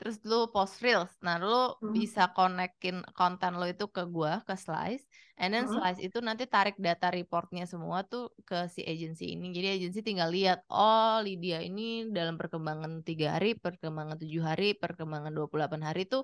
[0.00, 1.12] terus lu post reels.
[1.26, 1.92] Nah, lu Hmm.
[1.96, 5.04] bisa konekin konten lo itu ke gua, ke Slice,
[5.40, 5.74] and then Hmm.
[5.74, 9.52] Slice itu nanti tarik data reportnya semua tuh ke si agency ini.
[9.56, 15.32] Jadi agency tinggal lihat, oh Lydia ini dalam perkembangan tiga hari, perkembangan tujuh hari, perkembangan
[15.36, 16.22] 28 hari tuh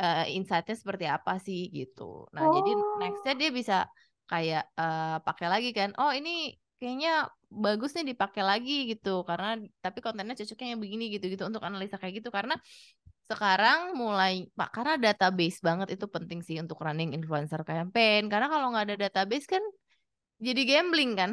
[0.00, 2.02] eh, insight-nya seperti apa sih gitu.
[2.34, 2.82] Nah, jadi Oh.
[3.00, 3.74] next-nya dia bisa
[4.30, 5.88] kayak eh, pakai lagi kan.
[6.00, 6.30] Oh, ini
[6.82, 9.46] kayaknya bagus nih dipakai lagi gitu karena
[9.84, 12.54] tapi kontennya cocoknya yang begini gitu-gitu untuk analisa kayak gitu karena
[13.30, 18.74] sekarang mulai pak karena database banget itu penting sih untuk running influencer campaign karena kalau
[18.74, 19.62] nggak ada database kan
[20.42, 21.32] jadi gambling kan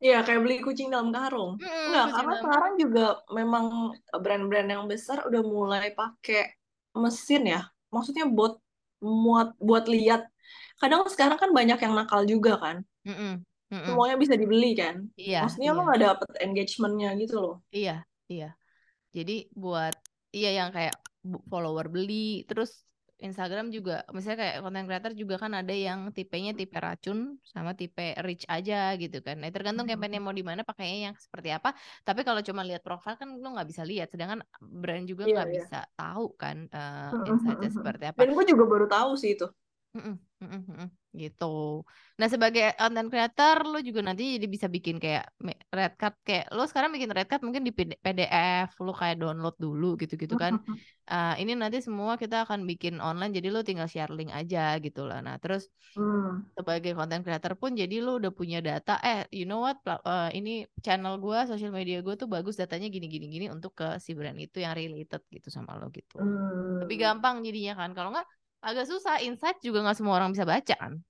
[0.00, 1.60] Iya, kayak beli kucing dalam karung.
[1.60, 3.06] Enggak, kucing karena dalam- sekarang juga
[3.36, 3.64] memang
[4.16, 6.56] brand-brand yang besar udah mulai pakai
[6.96, 7.68] mesin ya.
[7.92, 8.56] Maksudnya buat
[9.04, 10.24] buat buat lihat.
[10.80, 12.80] Kadang sekarang kan banyak yang nakal juga kan.
[13.04, 13.84] Mm-mm, mm-mm.
[13.92, 15.04] Semuanya bisa dibeli kan.
[15.20, 17.56] iya Maksudnya lo iya nggak dapet engagement-nya gitu loh.
[17.68, 18.00] iya
[18.32, 18.56] iya
[19.12, 19.92] jadi buat
[20.32, 20.96] iya yang kayak
[21.50, 22.44] follower beli.
[22.48, 22.70] Terus
[23.20, 28.16] Instagram juga misalnya kayak content creator juga kan ada yang tipenya tipe racun sama tipe
[28.24, 29.36] rich aja gitu kan.
[29.40, 31.76] Nah tergantung campaignnya mau di mana pakainya yang seperti apa.
[32.06, 34.40] Tapi kalau cuma lihat profil kan lo nggak bisa lihat sedangkan
[34.80, 35.60] brand juga Iya, nggak iya.
[35.60, 38.22] bisa tahu kan eh, Mm-mm, insight-nya seperti apa.
[38.22, 39.46] Dan gue juga baru tahu sih itu.
[41.22, 41.44] Gitu.
[42.18, 46.44] Nah sebagai content creator lo juga nanti jadi bisa bikin kayak me- red card kayak
[46.54, 50.54] lo sekarang bikin red card mungkin di PD PDF lo kayak download dulu gitu-gitu kan.
[51.10, 55.00] Ah, ini nanti semua kita akan bikin online jadi lo tinggal share link aja gitu
[55.08, 55.18] lah.
[55.26, 56.46] Nah terus Hmm.
[56.56, 60.50] sebagai content creator pun jadi lo udah punya data eh you know what eh, ini
[60.84, 64.36] channel gua sosial media gua tuh bagus datanya gini gini gini untuk ke si brand
[64.38, 66.16] itu yang related gitu sama lo gitu.
[66.18, 66.80] Hmm.
[66.82, 67.90] Lebih gampang jadinya kan.
[67.96, 68.26] Kalau nggak
[68.60, 71.00] agak susah insight juga nggak semua orang bisa baca kan.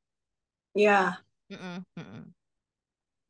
[0.74, 1.18] Ya.
[1.50, 2.22] Mm-mm, mm-mm.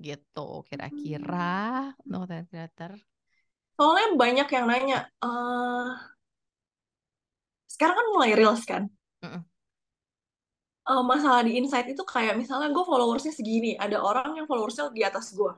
[0.00, 2.92] Gitu kira-kira untuk content creator.
[3.80, 5.88] Soalnya banyak yang nanya, eh
[7.72, 8.92] sekarang kan mulai reels kan?
[9.24, 9.40] Mm-mm.
[10.90, 15.06] Eh, masalah di insight itu kayak misalnya gue followersnya segini, ada orang yang followersnya di
[15.06, 15.52] atas gue.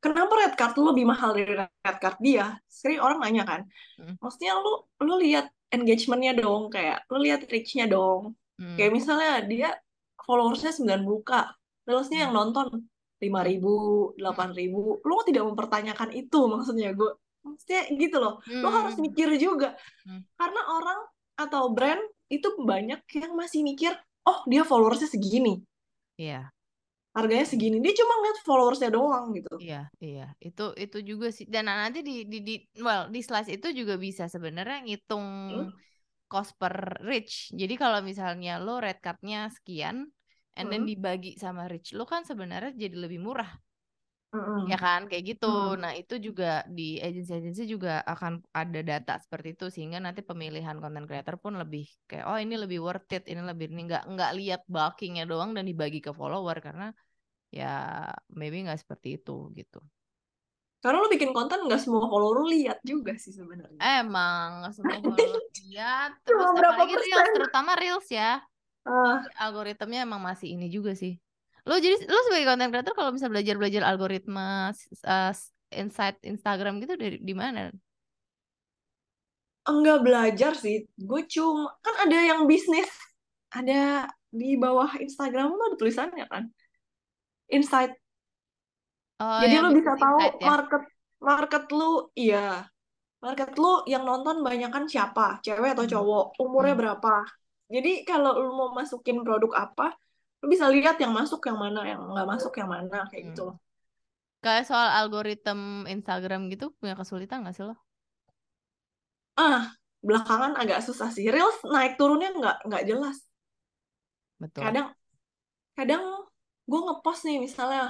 [0.00, 2.56] Kenapa red card lu lebih mahal dari red card dia?
[2.64, 3.60] Sering orang nanya kan.
[4.00, 4.16] Mm.
[4.16, 4.72] Maksudnya lu
[5.04, 8.34] lu lihat engagementnya dong, kayak lu lihat reach-nya dong.
[8.58, 8.76] Mm.
[8.76, 9.70] Kayak misalnya dia
[10.26, 11.30] followersnya 90k,
[11.88, 12.86] reelsnya yang nonton
[13.20, 15.00] 5000, 8000.
[15.04, 17.10] Lu tidak mempertanyakan itu maksudnya gue.
[17.40, 18.34] Maksudnya gitu loh.
[18.48, 19.04] Lu harus Hmm.
[19.08, 19.72] mikir juga.
[20.04, 20.20] Hmm.
[20.36, 21.00] Karena orang
[21.40, 23.96] atau brand itu banyak yang masih mikir,
[24.28, 25.56] oh dia followersnya segini,
[26.20, 26.52] Iya,
[27.16, 27.76] harganya segini.
[27.84, 29.54] Dia cuma ngeliat followersnya doang gitu.
[29.62, 30.22] iya, iya.
[30.40, 31.44] Itu itu juga sih.
[31.54, 35.70] Dan nanti di di di well di slice itu juga bisa sebenarnya ngitung Hmm.
[36.30, 37.50] cost per reach.
[37.60, 39.96] Jadi kalau misalnya lo red cardnya sekian,
[40.58, 40.90] and then Hmm.
[40.90, 43.50] dibagi sama reach lo kan sebenarnya jadi lebih murah.
[44.70, 45.00] Ya kan?
[45.10, 45.46] Kayak gitu.
[45.82, 51.06] Nah itu juga di agensi-agensi juga akan ada data seperti itu sehingga nanti pemilihan content
[51.08, 53.88] creator pun lebih kayak oh ini lebih worth it ini lebih ini.
[53.88, 56.92] Nggak nggak lihat bulkingnya doang dan dibagi ke follower karena
[57.50, 57.66] ya
[58.38, 59.80] maybe nggak seperti itu gitu.
[60.80, 63.80] Karena lu bikin konten nggak semua follower lu lihat juga sih sebenarnya.
[64.00, 66.10] emang nggak semua follower lihat.
[66.24, 68.40] Terus reels terutama reels ya.
[68.88, 71.20] Ah, algoritmnya emang masih ini juga sih
[71.70, 74.74] lo jadi lo sebagai content creator kalau bisa belajar belajar algoritma
[75.06, 75.32] uh,
[75.70, 77.70] insight Instagram gitu dari di mana
[79.70, 80.88] enggak belajar sih.
[80.98, 82.90] Gue cuma kan ada yang bisnis,
[83.54, 86.44] ada di bawah Instagram lu ada tulisannya kan.
[87.50, 87.92] Insight.
[89.20, 90.46] Oh, Jadi lu bisa tahu insight ya.
[90.48, 90.82] market
[91.20, 92.66] market lu, iya.
[93.20, 95.92] Market lu yang nonton banyak kan siapa, cewek atau Hmm.
[95.92, 96.82] cowok, umurnya Hmm.
[96.82, 97.14] berapa.
[97.70, 99.92] Jadi kalau lu mau masukin produk apa,
[100.40, 103.48] lu bisa lihat yang masuk yang mana, yang nggak masuk yang mana, kayak gitu Hmm.
[103.52, 103.56] loh.
[104.44, 107.74] Kayak soal algoritma Instagram gitu punya kesulitan nggak sih lo?
[109.46, 109.62] Ah,
[110.06, 111.26] belakangan agak susah sih.
[111.34, 113.16] Reels naik turunnya nggak nggak jelas.
[114.40, 114.62] Betul.
[114.64, 114.86] Kadang
[115.78, 116.02] kadang
[116.70, 117.82] gue ngepost nih misalnya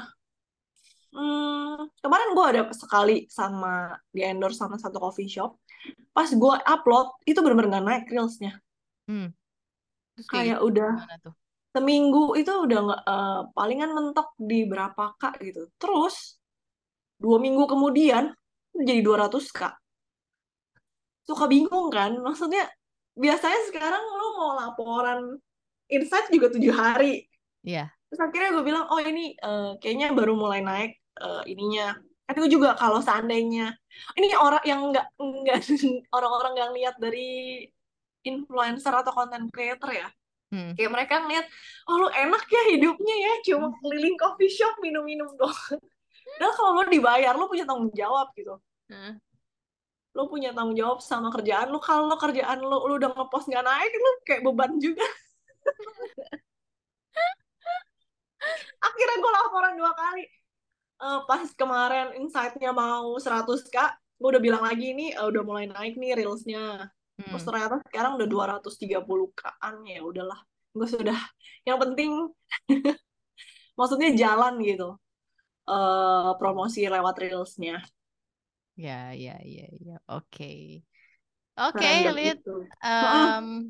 [1.15, 5.51] hmm, kemarin gue ada sekali sama di endorse sama satu coffee shop
[6.15, 8.53] pas gue upload itu bener-bener nggak naik reelsnya
[9.09, 9.35] Hmm.
[10.15, 10.93] Terus kayak kayak gitu udah
[11.25, 11.35] tuh?
[11.71, 16.39] Seminggu itu udah eh, palingan mentok di berapa kak gitu terus
[17.21, 18.33] dua minggu kemudian
[18.75, 19.75] jadi 200 kak
[21.27, 22.67] suka bingung kan maksudnya
[23.15, 25.39] biasanya sekarang lu mau laporan
[25.91, 27.31] insight juga tujuh hari
[27.65, 27.93] Iya.
[28.09, 31.97] Terus akhirnya gue bilang, oh ini eh, kayaknya baru mulai naik eh, ininya.
[32.27, 33.75] Kan gue juga kalau seandainya
[34.17, 35.59] ini orang yang nggak nggak
[36.17, 37.29] orang-orang nggak lihat dari
[38.25, 40.09] influencer atau content creator ya.
[40.51, 40.75] Hmm.
[40.75, 41.47] Kayak mereka ngeliat,
[41.87, 45.79] oh lu enak ya hidupnya ya, cuma keliling coffee shop minum-minum doang.
[46.39, 48.59] Dan kalau lu dibayar, lu punya tanggung jawab gitu.
[48.91, 49.15] Heeh.
[50.11, 53.93] lu punya tanggung jawab sama kerjaan lu kalau kerjaan lu lu udah ngepost nggak naik
[53.95, 55.07] lu kayak beban juga
[58.87, 60.27] akhirnya gue laporan dua kali
[60.99, 63.77] uh, pas kemarin insight-nya mau 100k
[64.21, 66.91] gue udah bilang lagi ini uh, udah mulai naik nih reelsnya
[67.21, 67.29] hmm.
[67.31, 68.29] terus ternyata sekarang udah
[68.61, 70.41] 230k-an ya udahlah.
[70.73, 71.19] Gue sudah
[71.69, 72.11] yang penting
[73.79, 74.97] maksudnya jalan gitu
[75.69, 77.79] uh, promosi lewat reelsnya.
[78.81, 79.97] Ya ya ya ya.
[80.09, 80.83] Oke.
[81.61, 82.41] Oke Lid.
[82.81, 83.69] um,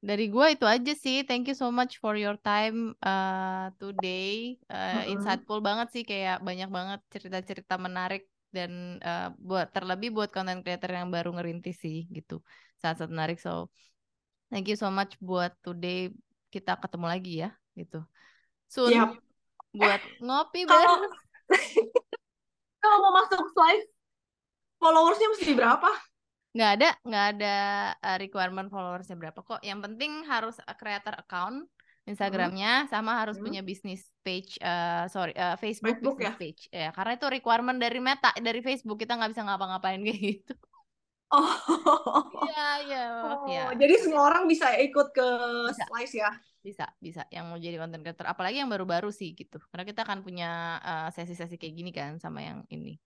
[0.00, 1.26] dari gue itu aja sih.
[1.28, 4.56] Thank you so much for your time uh, today.
[4.70, 5.12] Uh, uh-huh.
[5.12, 10.88] insightful banget sih kayak banyak banget cerita-cerita menarik dan uh, buat terlebih buat content creator
[10.88, 12.40] yang baru ngerintis sih gitu
[12.78, 13.68] sangat-sangat menarik so
[14.48, 16.10] thank you so much buat today
[16.48, 18.00] kita ketemu lagi ya gitu
[18.68, 19.10] soon yep.
[19.76, 21.02] buat ngopi bareng
[22.82, 23.84] kalau mau masuk live
[24.78, 25.90] followersnya mesti berapa
[26.56, 27.56] nggak ada nggak ada
[28.00, 31.68] uh, requirement followersnya berapa kok yang penting harus creator account
[32.08, 32.88] Instagramnya hmm.
[32.88, 33.44] sama harus hmm.
[33.44, 36.40] punya bisnis page uh, sorry uh, Facebook, Facebook business ya?
[36.40, 40.54] page ya karena itu requirement dari Meta dari Facebook kita nggak bisa ngapa-ngapain kayak gitu
[41.34, 41.52] oh
[42.48, 43.64] iya iya oh, ya.
[43.76, 45.28] jadi semua orang bisa ikut ke
[45.68, 45.84] bisa.
[45.88, 49.84] Slice ya bisa bisa yang mau jadi content creator apalagi yang baru-baru sih gitu karena
[49.86, 50.80] kita akan punya
[51.14, 52.98] sesi-sesi uh, kayak gini kan sama yang ini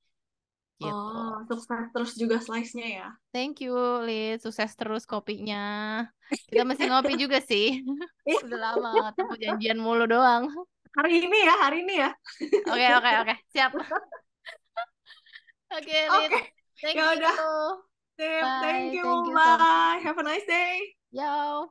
[0.83, 0.91] Gitu.
[0.91, 3.09] Oh, sukses terus juga slice-nya ya.
[3.31, 4.43] Thank you, Lid.
[4.43, 6.03] Sukses terus kopinya.
[6.51, 7.79] Kita masih ngopi juga sih.
[8.27, 8.39] Iya.
[8.43, 10.51] Udah lama ketemu janjian mulu doang.
[10.93, 12.11] Hari ini ya, hari ini ya.
[12.69, 13.35] Oke, oke, oke.
[13.55, 13.73] Siap.
[15.73, 16.29] Oke, okay, Lid.
[16.29, 16.45] Okay.
[16.85, 17.92] Thank ya you.
[18.31, 19.03] Thank you.
[19.03, 19.35] Thank you.
[19.35, 20.01] Bye.
[20.03, 20.81] Have a nice day.
[21.11, 21.71] Yo.